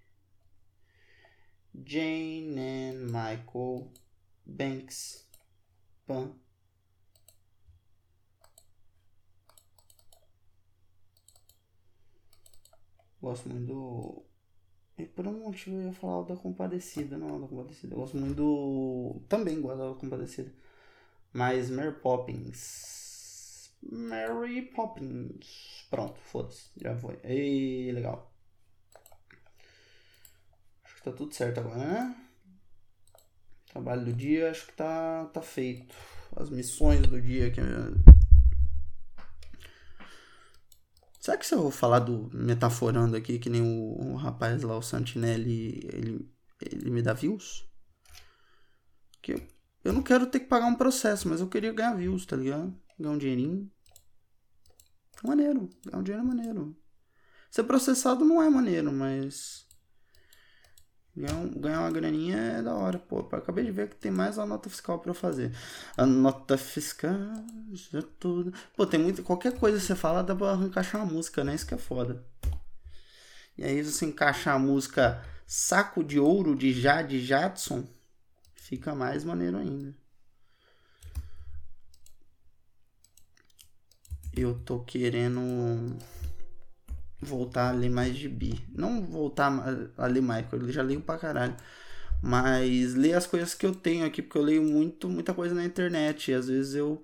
Jane 1.85 2.59
and 2.59 3.11
Michael 3.11 3.93
Banks. 4.47 5.25
Pan. 6.07 6.35
Gosto 13.21 13.49
muito 13.49 13.67
do. 13.67 14.30
E 15.21 15.23
por 15.23 15.27
um 15.27 15.41
motivo 15.41 15.77
eu 15.77 15.87
ia 15.87 15.93
falar 15.93 16.23
da 16.25 16.37
Compadecida, 16.37 17.19
não 17.19 17.41
da 17.41 17.47
Compadecida. 17.47 17.95
Eu 17.95 17.99
gosto 17.99 18.17
muito 18.17 18.35
do. 18.35 19.21
Também 19.29 19.61
gosto 19.61 19.79
da 19.79 20.01
Compadecida. 20.01 20.53
Mas 21.33 21.71
Mary 21.71 21.95
Poppins. 22.01 23.71
Mary 23.83 24.63
Poppins. 24.63 25.87
Pronto, 25.91 26.19
foda-se. 26.21 26.71
Já 26.77 26.97
foi. 26.97 27.19
Ei, 27.25 27.93
legal 27.93 28.31
que 31.01 31.05
tá 31.05 31.13
tudo 31.13 31.35
certo 31.35 31.61
agora, 31.61 31.79
né? 31.79 32.17
Trabalho 33.73 34.05
do 34.05 34.13
dia, 34.13 34.51
acho 34.51 34.67
que 34.67 34.73
tá, 34.75 35.25
tá 35.33 35.41
feito. 35.41 35.95
As 36.37 36.51
missões 36.51 37.01
do 37.07 37.21
dia 37.21 37.51
que 37.51 37.61
Será 41.31 41.39
que 41.39 41.47
se 41.47 41.55
eu 41.55 41.71
falar 41.71 42.01
do 42.01 42.29
metaforando 42.35 43.17
aqui, 43.17 43.39
que 43.39 43.49
nem 43.49 43.63
o, 43.63 44.15
o 44.15 44.17
rapaz 44.17 44.65
lá, 44.65 44.77
o 44.77 44.83
Santinelli, 44.83 45.79
ele, 45.93 46.29
ele 46.61 46.91
me 46.91 47.01
dá 47.01 47.13
views? 47.13 47.71
Que 49.23 49.35
eu, 49.35 49.43
eu 49.85 49.93
não 49.93 50.03
quero 50.03 50.27
ter 50.27 50.41
que 50.41 50.47
pagar 50.47 50.67
um 50.67 50.75
processo, 50.75 51.29
mas 51.29 51.41
eu 51.41 51.47
queria 51.47 51.73
ganhar 51.73 51.95
views, 51.95 52.27
tá 52.27 52.35
ligado? 52.35 52.75
Ganhar 52.99 53.15
um 53.15 53.19
dinheirinho. 53.19 53.71
Maneiro, 55.23 55.71
ganhar 55.85 56.01
um 56.01 56.03
dinheiro 56.03 56.25
é 56.25 56.27
maneiro. 56.27 56.77
Ser 57.49 57.63
processado 57.63 58.25
não 58.25 58.43
é 58.43 58.51
maneiro, 58.51 58.93
mas 58.93 59.69
Ganhar, 61.21 61.47
ganhar 61.57 61.81
uma 61.81 61.91
graninha 61.91 62.37
é 62.37 62.63
da 62.63 62.75
hora, 62.75 62.99
pô. 62.99 63.19
Acabei 63.33 63.65
de 63.65 63.71
ver 63.71 63.89
que 63.89 63.97
tem 63.97 64.11
mais 64.11 64.39
uma 64.39 64.47
nota 64.47 64.71
fiscal 64.71 64.99
para 64.99 65.11
eu 65.11 65.15
fazer. 65.15 65.53
A 65.97 66.07
nota 66.07 66.57
fiscal, 66.57 67.11
já 67.73 68.03
tudo. 68.19 68.53
Pô, 68.77 68.87
tem 68.87 68.99
muito. 68.99 69.23
Qualquer 69.23 69.59
coisa 69.59 69.79
que 69.79 69.85
você 69.85 69.95
fala 69.95 70.23
dá 70.23 70.35
pra 70.35 70.55
encaixar 70.55 71.03
uma 71.03 71.13
música, 71.13 71.45
né? 71.45 71.55
Isso 71.55 71.67
que 71.67 71.75
é 71.75 71.79
foda. 71.79 72.25
E 73.59 73.65
aí, 73.65 73.83
você 73.83 74.07
encaixar 74.07 74.57
a 74.57 74.59
música 74.59 75.23
Saco 75.47 76.03
de 76.03 76.19
Ouro 76.19 76.57
de 76.57 76.73
Jade 76.73 77.25
Jadson, 77.25 77.85
fica 78.55 78.95
mais 78.95 79.23
maneiro 79.25 79.59
ainda. 79.59 79.95
Eu 84.33 84.55
tô 84.55 84.81
querendo 84.81 85.99
voltar 87.21 87.71
a 87.71 87.73
ler 87.73 87.91
mais 87.91 88.17
gibi. 88.17 88.61
Não 88.75 89.05
voltar 89.05 89.93
a 89.97 90.07
ler 90.07 90.23
mais, 90.23 90.47
eu 90.53 90.73
já 90.73 90.83
leio 90.83 91.01
pra 91.01 91.19
caralho. 91.19 91.57
Mas 92.23 92.95
ler 92.95 93.15
as 93.15 93.27
coisas 93.27 93.55
que 93.55 93.65
eu 93.65 93.75
tenho 93.75 94.05
aqui, 94.05 94.21
porque 94.23 94.39
eu 94.39 94.43
leio 94.43 94.63
muito, 94.63 95.09
muita 95.09 95.33
coisa 95.33 95.55
na 95.55 95.65
internet. 95.65 96.31
E 96.31 96.35
às 96.35 96.49
vezes 96.49 96.75
eu 96.75 97.03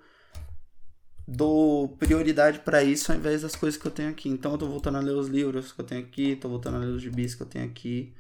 dou 1.27 1.89
prioridade 1.97 2.61
para 2.61 2.85
isso 2.85 3.11
ao 3.11 3.19
invés 3.19 3.43
das 3.43 3.57
coisas 3.57 3.81
que 3.81 3.87
eu 3.87 3.91
tenho 3.91 4.11
aqui. 4.11 4.29
Então 4.29 4.53
eu 4.53 4.59
tô 4.59 4.67
voltando 4.67 4.99
a 4.99 5.01
ler 5.01 5.15
os 5.15 5.29
livros 5.29 5.73
que 5.73 5.81
eu 5.81 5.85
tenho 5.85 6.03
aqui, 6.03 6.37
tô 6.37 6.49
voltando 6.49 6.77
a 6.77 6.81
ler 6.81 6.89
os 6.89 7.03
gibis 7.03 7.35
que 7.35 7.43
eu 7.43 7.47
tenho 7.47 7.65
aqui. 7.65 8.15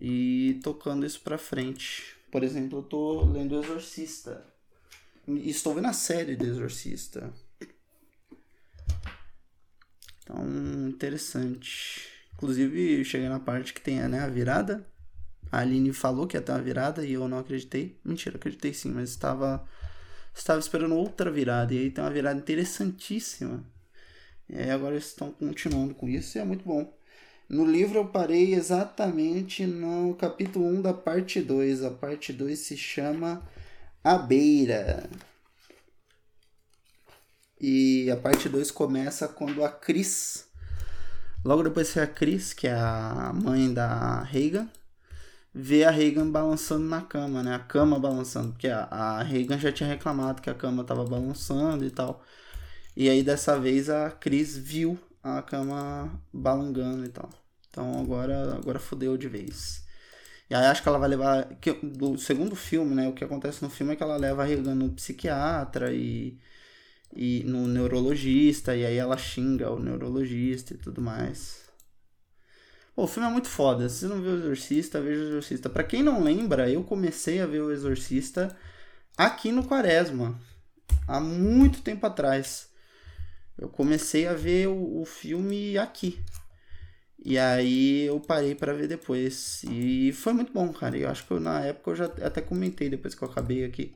E 0.00 0.60
tocando 0.62 1.06
isso 1.06 1.20
pra 1.20 1.38
frente. 1.38 2.16
Por 2.30 2.42
exemplo, 2.42 2.80
eu 2.80 2.82
tô 2.82 3.24
lendo 3.24 3.58
Exorcista. 3.62 4.44
Estou 5.26 5.74
vendo 5.74 5.88
a 5.88 5.92
série 5.92 6.36
do 6.36 6.44
Exorcista. 6.44 7.32
Então, 10.26 10.44
interessante. 10.88 12.08
Inclusive, 12.34 13.04
cheguei 13.04 13.28
na 13.28 13.38
parte 13.38 13.72
que 13.72 13.80
tem 13.80 14.00
né, 14.00 14.20
a 14.20 14.28
virada. 14.28 14.84
A 15.52 15.60
Aline 15.60 15.92
falou 15.92 16.26
que 16.26 16.36
ia 16.36 16.42
ter 16.42 16.50
uma 16.50 16.60
virada 16.60 17.06
e 17.06 17.12
eu 17.12 17.28
não 17.28 17.38
acreditei. 17.38 17.96
Mentira, 18.04 18.36
acreditei 18.36 18.74
sim, 18.74 18.90
mas 18.90 19.10
estava, 19.10 19.64
estava 20.34 20.58
esperando 20.58 20.96
outra 20.96 21.30
virada. 21.30 21.72
E 21.72 21.78
aí 21.78 21.90
tem 21.90 22.02
uma 22.02 22.10
virada 22.10 22.38
interessantíssima. 22.38 23.64
E 24.48 24.58
aí 24.58 24.70
agora 24.70 24.94
eles 24.94 25.06
estão 25.06 25.30
continuando 25.30 25.94
com 25.94 26.08
isso 26.08 26.36
e 26.36 26.40
é 26.40 26.44
muito 26.44 26.64
bom. 26.64 26.92
No 27.48 27.64
livro 27.64 28.00
eu 28.00 28.06
parei 28.06 28.54
exatamente 28.54 29.64
no 29.64 30.14
capítulo 30.16 30.66
1 30.66 30.82
da 30.82 30.92
parte 30.92 31.40
2. 31.40 31.84
A 31.84 31.90
parte 31.92 32.32
2 32.32 32.58
se 32.58 32.76
chama 32.76 33.48
A 34.02 34.18
Beira. 34.18 35.08
E 37.60 38.10
a 38.10 38.16
parte 38.16 38.48
2 38.48 38.70
começa 38.70 39.26
quando 39.28 39.64
a 39.64 39.68
Cris, 39.70 40.46
logo 41.44 41.62
depois 41.62 41.92
que 41.92 42.00
a 42.00 42.06
Cris, 42.06 42.52
que 42.52 42.66
é 42.66 42.74
a 42.74 43.32
mãe 43.34 43.72
da 43.72 44.22
Reagan, 44.22 44.68
vê 45.54 45.84
a 45.84 45.90
Reagan 45.90 46.30
balançando 46.30 46.84
na 46.86 47.00
cama, 47.00 47.42
né? 47.42 47.54
A 47.54 47.58
cama 47.58 47.98
balançando, 47.98 48.52
porque 48.52 48.68
a, 48.68 49.22
Reagan 49.22 49.58
já 49.58 49.72
tinha 49.72 49.88
reclamado 49.88 50.42
que 50.42 50.50
a 50.50 50.54
cama 50.54 50.82
estava 50.82 51.04
balançando 51.04 51.84
e 51.84 51.90
tal. 51.90 52.22
E 52.96 53.08
aí 53.08 53.22
dessa 53.22 53.58
vez 53.58 53.88
a 53.90 54.10
Cris 54.10 54.56
viu 54.56 54.98
a 55.22 55.42
cama 55.42 56.10
balangando 56.32 57.04
e 57.06 57.08
tal. 57.08 57.30
Então 57.70 58.00
agora, 58.00 58.56
agora 58.56 58.78
fodeu 58.78 59.16
de 59.16 59.28
vez. 59.28 59.84
E 60.50 60.54
aí 60.54 60.66
acho 60.66 60.82
que 60.82 60.88
ela 60.88 60.98
vai 60.98 61.08
levar. 61.08 61.44
Que, 61.60 61.72
do 61.72 62.18
segundo 62.18 62.54
filme, 62.56 62.94
né? 62.94 63.08
O 63.08 63.14
que 63.14 63.24
acontece 63.24 63.62
no 63.62 63.70
filme 63.70 63.92
é 63.94 63.96
que 63.96 64.02
ela 64.02 64.16
leva 64.16 64.42
a 64.42 64.46
Reagan 64.46 64.74
no 64.74 64.90
psiquiatra 64.90 65.92
e 65.92 66.38
e 67.14 67.42
no 67.44 67.66
neurologista, 67.66 68.76
e 68.76 68.84
aí 68.84 68.96
ela 68.96 69.16
xinga 69.16 69.70
o 69.70 69.78
neurologista 69.78 70.74
e 70.74 70.76
tudo 70.76 71.00
mais. 71.00 71.66
Pô, 72.94 73.04
o 73.04 73.06
filme 73.06 73.28
é 73.28 73.32
muito 73.32 73.48
foda. 73.48 73.88
Se 73.88 74.00
você 74.00 74.06
não 74.06 74.22
viu 74.22 74.32
o 74.32 74.38
Exorcista, 74.38 75.00
veja 75.00 75.20
o 75.20 75.26
Exorcista. 75.28 75.68
Para 75.68 75.84
quem 75.84 76.02
não 76.02 76.22
lembra, 76.22 76.70
eu 76.70 76.82
comecei 76.82 77.40
a 77.40 77.46
ver 77.46 77.60
o 77.60 77.70
Exorcista 77.70 78.56
aqui 79.16 79.52
no 79.52 79.66
Quaresma, 79.66 80.38
há 81.06 81.20
muito 81.20 81.82
tempo 81.82 82.06
atrás. 82.06 82.70
Eu 83.58 83.68
comecei 83.68 84.26
a 84.26 84.34
ver 84.34 84.68
o, 84.68 85.00
o 85.00 85.04
filme 85.04 85.76
aqui. 85.78 86.22
E 87.24 87.38
aí 87.38 88.06
eu 88.06 88.20
parei 88.20 88.54
para 88.54 88.72
ver 88.72 88.88
depois. 88.88 89.62
E 89.64 90.12
foi 90.12 90.32
muito 90.32 90.52
bom, 90.52 90.72
cara. 90.72 90.96
Eu 90.96 91.08
acho 91.10 91.26
que 91.26 91.32
eu, 91.32 91.40
na 91.40 91.60
época 91.64 91.90
eu 91.90 91.96
já 91.96 92.04
até 92.04 92.40
comentei 92.40 92.88
depois 92.88 93.14
que 93.14 93.22
eu 93.22 93.28
acabei 93.28 93.64
aqui 93.64 93.94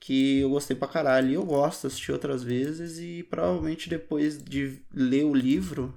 que 0.00 0.40
eu 0.40 0.50
gostei 0.50 0.74
pra 0.74 0.88
caralho. 0.88 1.30
E 1.30 1.34
eu 1.34 1.44
gosto, 1.44 1.86
assisti 1.86 2.10
outras 2.10 2.42
vezes 2.42 2.98
e 2.98 3.22
provavelmente 3.22 3.88
depois 3.88 4.42
de 4.42 4.82
ler 4.92 5.24
o 5.24 5.34
livro 5.34 5.94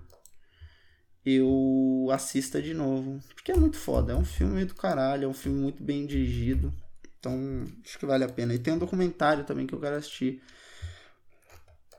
eu 1.25 2.09
assista 2.11 2.61
de 2.61 2.73
novo. 2.73 3.19
Porque 3.33 3.51
é 3.51 3.55
muito 3.55 3.77
foda, 3.77 4.11
é 4.11 4.15
um 4.15 4.25
filme 4.25 4.65
do 4.65 4.75
caralho, 4.75 5.25
é 5.25 5.27
um 5.27 5.33
filme 5.33 5.59
muito 5.59 5.81
bem 5.81 6.05
dirigido. 6.05 6.73
Então, 7.17 7.65
acho 7.85 7.97
que 7.97 8.05
vale 8.05 8.25
a 8.25 8.29
pena. 8.29 8.53
E 8.53 8.59
tem 8.59 8.73
um 8.73 8.77
documentário 8.77 9.45
também 9.45 9.65
que 9.65 9.73
eu 9.73 9.79
quero 9.79 9.95
assistir. 9.95 10.41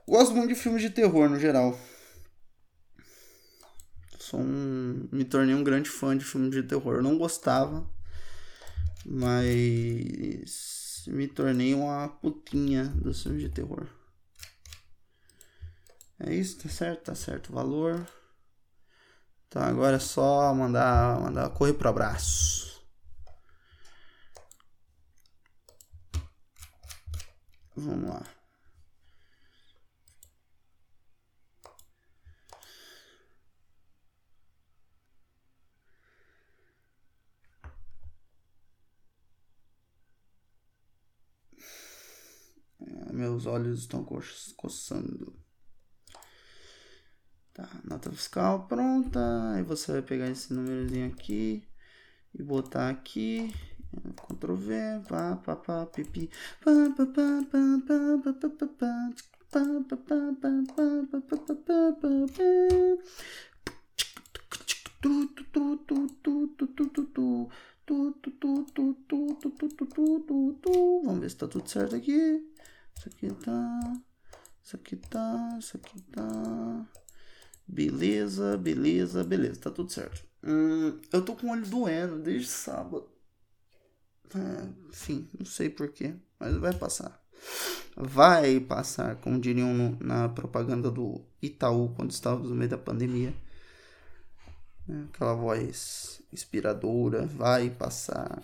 Gosto 0.07 0.35
muito 0.35 0.51
de 0.51 0.55
filmes 0.55 0.83
de 0.83 0.91
terror 0.91 1.31
no 1.31 1.41
geral. 1.41 1.79
Sou 4.19 4.41
um, 4.41 5.09
me 5.11 5.25
tornei 5.25 5.55
um 5.55 5.65
grande 5.65 5.89
fã 5.89 6.17
de 6.17 6.25
filmes 6.25 6.51
de 6.51 6.63
terror. 6.63 6.97
Eu 6.97 7.03
não 7.03 7.17
gostava, 7.17 7.89
mas 9.07 10.84
me 11.07 11.29
tornei 11.29 11.75
uma 11.75 12.09
putinha 12.09 12.85
dos 12.85 13.23
filmes 13.23 13.43
de 13.43 13.49
terror. 13.49 13.87
É 16.19 16.33
isso, 16.33 16.59
tá 16.63 16.69
certo? 16.69 17.05
Tá 17.05 17.15
certo 17.15 17.51
o 17.51 17.55
valor. 17.55 18.07
Então 19.49 19.63
agora 19.63 19.97
é 19.97 20.01
só 20.01 20.53
mandar, 20.55 21.21
mandar 21.21 21.51
correr 21.51 21.75
pro 21.75 21.89
abraço. 21.89 22.83
Vamos 27.77 28.09
lá. 28.09 28.23
É, 42.81 43.13
meus 43.25 43.47
olhos 43.47 43.81
estão 43.81 44.07
coçando. 44.57 45.35
Tá, 47.55 47.69
nota 47.85 48.11
fiscal 48.13 48.67
pronta. 48.67 49.21
Aí 49.55 49.63
você 49.63 49.93
vai 49.93 50.03
pegar 50.03 50.29
esse 50.29 50.53
númerozinho 50.53 51.07
aqui 51.07 51.67
e 52.35 52.43
botar 52.43 52.91
aqui. 52.91 53.53
Ctrl 54.29 54.55
V, 54.55 54.75
pá, 55.09 55.37
pá, 55.37 55.57
pá, 55.57 55.87
pipi. 55.87 56.29
Pá, 56.63 56.73
pá, 56.97 57.07
pá, 57.07 57.47
pá, 57.51 57.59
pá, 57.87 58.19
pá, 58.25 58.33
pá, 58.33 58.67
pá, 58.69 59.15
Vamos 71.05 71.21
ver 71.21 71.31
se 71.31 71.37
tá 71.37 71.47
tudo 71.47 71.69
certo 71.69 71.97
aqui. 71.97 72.54
Isso 72.97 73.09
aqui 73.09 73.29
tá. 73.35 74.03
Isso 74.63 74.77
aqui 74.77 74.97
tá. 74.97 75.57
Isso 75.59 75.77
aqui 75.77 76.01
tá. 76.03 76.87
Beleza, 77.67 78.57
beleza, 78.59 79.25
beleza, 79.25 79.61
tá 79.61 79.71
tudo 79.71 79.91
certo. 79.91 80.25
Hum, 80.43 81.01
eu 81.13 81.25
tô 81.25 81.35
com 81.35 81.47
o 81.47 81.51
olho 81.51 81.67
doendo 81.67 82.19
desde 82.19 82.49
sábado. 82.49 83.09
É, 84.35 84.89
enfim, 84.91 85.29
não 85.39 85.47
sei 85.47 85.71
porquê, 85.71 86.15
mas 86.39 86.57
vai 86.57 86.75
passar. 86.75 87.23
Vai 87.97 88.61
passar, 88.61 89.17
como 89.17 89.41
diriam 89.41 89.73
no, 89.73 89.99
na 90.01 90.29
propaganda 90.29 90.91
do 90.91 91.25
Itaú 91.41 91.95
quando 91.95 92.11
estávamos 92.11 92.51
no 92.51 92.57
meio 92.57 92.71
da 92.71 92.79
pandemia. 92.79 93.35
É, 94.89 95.05
aquela 95.05 95.35
voz 95.35 96.21
inspiradora, 96.33 97.27
vai 97.27 97.71
passar. 97.71 98.43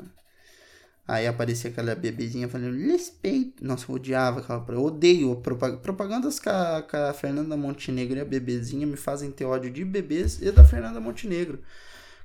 Aí 1.07 1.27
aparecia 1.27 1.71
aquela 1.71 1.95
bebezinha 1.95 2.49
falando 2.49 2.77
respeito. 2.77 3.65
Nossa, 3.65 3.87
eu 3.89 3.97
odiava 3.97 4.41
aquela. 4.41 4.65
Eu 4.69 4.85
odeio 4.85 5.37
propag 5.37 5.79
propagandas 5.79 6.39
com 6.39 6.51
a, 6.51 6.83
com 6.83 6.97
a 6.97 7.13
Fernanda 7.13 7.57
Montenegro 7.57 8.17
e 8.17 8.21
a 8.21 8.25
bebezinha 8.25 8.87
me 8.87 8.97
fazem 8.97 9.31
ter 9.31 9.45
ódio 9.45 9.71
de 9.71 9.85
bebês 9.85 10.41
e 10.41 10.53
da 10.53 10.65
Fernanda 10.65 11.01
Montenegro. 11.01 11.61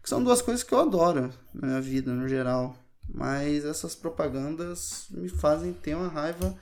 Que 0.04 0.10
são 0.10 0.24
duas 0.24 0.42
coisas 0.42 0.64
que 0.64 0.72
eu 0.74 0.80
adoro 0.80 1.32
na 1.54 1.68
minha 1.68 1.82
vida, 1.82 2.14
no 2.14 2.28
geral. 2.28 2.78
Mas 3.10 3.66
essas 3.66 3.96
propagandas 3.96 5.08
me 5.10 5.30
fazem 5.30 5.74
ter 5.74 5.96
uma 5.96 6.08
raiva 6.08 6.56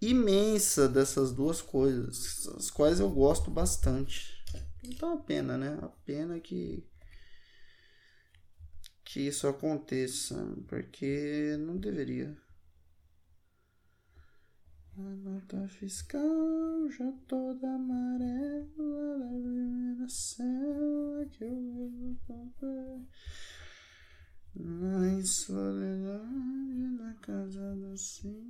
imensa 0.00 0.88
dessas 0.88 1.32
duas 1.32 1.62
coisas, 1.62 2.48
as 2.56 2.70
quais 2.70 3.00
eu 3.00 3.08
gosto 3.08 3.50
bastante. 3.50 4.34
Então 4.82 5.14
a 5.14 5.16
pena, 5.16 5.56
né? 5.56 5.78
A 5.82 5.88
pena 6.04 6.38
que 6.38 6.84
que 9.14 9.20
isso 9.20 9.46
aconteça, 9.46 10.34
porque 10.66 11.56
não 11.60 11.76
deveria. 11.76 12.36
A 14.98 15.02
nota 15.02 15.68
fiscal 15.68 16.90
já 16.90 17.12
toda 17.28 17.76
amarela 17.76 19.18
da 19.20 19.40
primeira 19.40 20.08
cela 20.08 21.26
que 21.30 21.44
eu 21.44 21.54
levo 21.54 22.18
comprar. 22.26 23.00
Na 24.56 25.24
soledade 25.24 26.74
na 26.98 27.14
casa 27.14 27.76
do 27.76 27.96
cinza, 27.96 28.44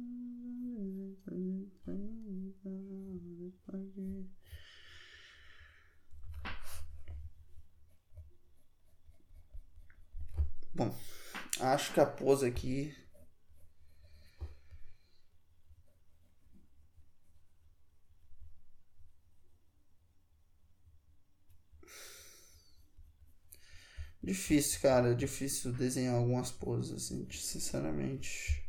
Bom, 10.75 10.93
acho 11.73 11.93
que 11.93 12.01
a 12.01 12.07
pose 12.07 12.47
aqui. 12.47 12.95
Difícil, 24.21 24.81
cara. 24.81 25.15
Difícil 25.15 25.73
desenhar 25.73 26.17
algumas 26.17 26.51
poses, 26.51 26.93
assim, 26.93 27.25
sinceramente. 27.31 28.61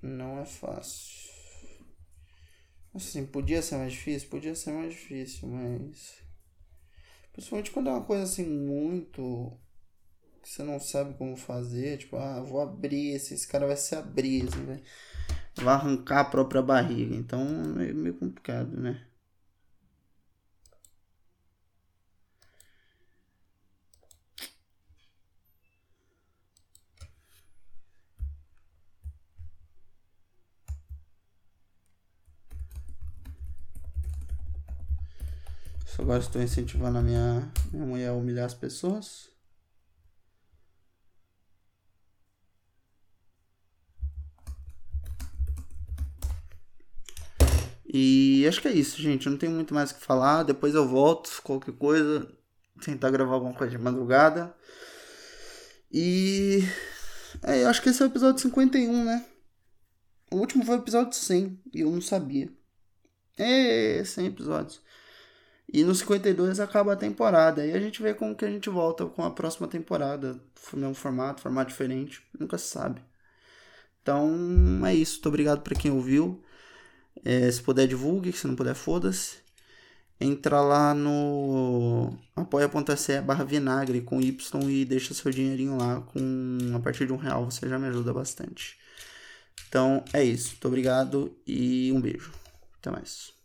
Não 0.00 0.38
é 0.40 0.46
fácil. 0.46 1.26
Assim, 2.92 3.24
podia 3.24 3.62
ser 3.62 3.76
mais 3.76 3.92
difícil? 3.92 4.28
Podia 4.28 4.52
ser 4.56 4.72
mais 4.72 4.92
difícil, 4.92 5.48
mas. 5.48 6.16
Principalmente 7.36 7.70
quando 7.70 7.90
é 7.90 7.92
uma 7.92 8.04
coisa 8.04 8.22
assim 8.24 8.46
muito. 8.46 9.52
que 10.42 10.48
você 10.48 10.62
não 10.62 10.80
sabe 10.80 11.14
como 11.14 11.36
fazer. 11.36 11.98
Tipo, 11.98 12.16
ah, 12.16 12.40
vou 12.42 12.60
abrir 12.62 13.14
esse, 13.14 13.34
esse 13.34 13.46
cara 13.46 13.66
vai 13.66 13.76
se 13.76 13.94
abrir, 13.94 14.48
assim, 14.48 14.64
vai, 14.64 14.82
vai 15.56 15.74
arrancar 15.74 16.20
a 16.20 16.24
própria 16.24 16.62
barriga. 16.62 17.14
Então 17.14 17.42
é 17.80 17.92
meio 17.92 18.14
complicado, 18.14 18.74
né? 18.80 19.06
Agora 36.06 36.20
estou 36.20 36.40
incentivando 36.40 36.98
a 36.98 37.02
minha, 37.02 37.52
minha 37.72 37.84
mulher 37.84 38.08
a 38.10 38.12
humilhar 38.12 38.46
as 38.46 38.54
pessoas. 38.54 39.28
E 47.84 48.46
acho 48.46 48.62
que 48.62 48.68
é 48.68 48.72
isso, 48.72 49.02
gente. 49.02 49.28
Não 49.28 49.36
tem 49.36 49.48
muito 49.48 49.74
mais 49.74 49.90
o 49.90 49.96
que 49.96 50.04
falar. 50.04 50.44
Depois 50.44 50.76
eu 50.76 50.86
volto, 50.86 51.42
qualquer 51.42 51.74
coisa. 51.74 52.30
Tentar 52.80 53.10
gravar 53.10 53.34
alguma 53.34 53.54
coisa 53.54 53.76
de 53.76 53.82
madrugada. 53.82 54.54
E. 55.90 56.60
É, 57.42 57.64
eu 57.64 57.68
acho 57.68 57.82
que 57.82 57.88
esse 57.88 58.00
é 58.00 58.06
o 58.06 58.08
episódio 58.08 58.40
51, 58.40 59.04
né? 59.04 59.26
O 60.30 60.36
último 60.36 60.64
foi 60.64 60.76
o 60.76 60.80
episódio 60.80 61.14
100 61.14 61.60
e 61.74 61.80
eu 61.80 61.90
não 61.90 62.00
sabia. 62.00 62.48
É, 63.36 64.04
100 64.04 64.26
episódios. 64.26 64.80
E 65.72 65.82
no 65.82 65.94
52 65.94 66.60
acaba 66.60 66.92
a 66.92 66.96
temporada. 66.96 67.66
E 67.66 67.72
a 67.72 67.80
gente 67.80 68.02
vê 68.02 68.14
como 68.14 68.34
que 68.34 68.44
a 68.44 68.50
gente 68.50 68.70
volta 68.70 69.04
com 69.06 69.24
a 69.24 69.30
próxima 69.30 69.66
temporada. 69.66 70.40
Mesmo 70.72 70.94
formato, 70.94 71.42
formato 71.42 71.70
diferente. 71.70 72.22
Nunca 72.38 72.56
se 72.58 72.68
sabe. 72.68 73.00
Então 74.02 74.30
é 74.86 74.94
isso. 74.94 75.14
Muito 75.14 75.28
obrigado 75.28 75.62
para 75.62 75.74
quem 75.74 75.90
ouviu. 75.90 76.42
É, 77.24 77.50
se 77.50 77.62
puder, 77.62 77.86
divulgue. 77.86 78.32
Se 78.32 78.46
não 78.46 78.54
puder, 78.54 78.74
foda-se. 78.74 79.38
Entra 80.20 80.60
lá 80.60 80.94
no 80.94 82.16
apoia.se 82.34 83.20
barra 83.20 83.44
vinagre 83.44 84.00
com 84.00 84.20
Y 84.20 84.70
e 84.70 84.84
deixa 84.84 85.12
seu 85.12 85.30
dinheirinho 85.30 85.76
lá. 85.76 86.00
Com 86.00 86.58
a 86.74 86.80
partir 86.80 87.06
de 87.06 87.12
um 87.12 87.16
real 87.16 87.44
você 87.44 87.68
já 87.68 87.78
me 87.78 87.88
ajuda 87.88 88.14
bastante. 88.14 88.78
Então 89.68 90.04
é 90.12 90.24
isso. 90.24 90.50
Muito 90.52 90.68
obrigado 90.68 91.36
e 91.46 91.92
um 91.92 92.00
beijo. 92.00 92.32
Até 92.78 92.90
mais. 92.90 93.35